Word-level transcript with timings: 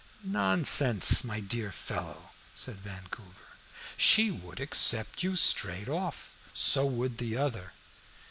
"Nonsense, 0.23 1.23
my 1.23 1.39
dear 1.39 1.71
fellow," 1.71 2.31
said 2.55 2.77
Vancouver, 2.81 3.59
"she 3.95 4.31
would 4.31 4.59
accept 4.59 5.21
you 5.21 5.35
straight 5.35 5.87
off. 5.87 6.33
So 6.55 6.87
would 6.87 7.19
the 7.19 7.37
other." 7.37 7.71